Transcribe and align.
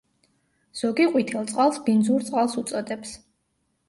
ზოგი 0.77 1.05
ყვითელ 1.11 1.45
წყალს 1.51 1.77
„ბინძურ 1.89 2.25
წყალს“ 2.31 2.57
უწოდებს. 2.63 3.13